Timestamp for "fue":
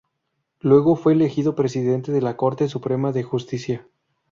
0.95-1.13